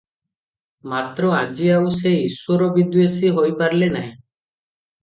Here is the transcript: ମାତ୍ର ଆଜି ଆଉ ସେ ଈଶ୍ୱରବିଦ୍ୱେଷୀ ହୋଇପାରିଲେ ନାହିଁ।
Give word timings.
ମାତ୍ର 0.93 1.29
ଆଜି 1.41 1.69
ଆଉ 1.75 1.93
ସେ 1.99 2.15
ଈଶ୍ୱରବିଦ୍ୱେଷୀ 2.23 3.35
ହୋଇପାରିଲେ 3.39 3.93
ନାହିଁ। 3.99 4.13